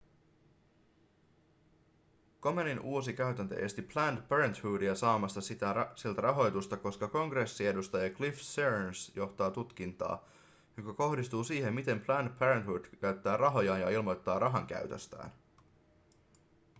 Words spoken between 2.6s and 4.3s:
uusi käytäntö esti planned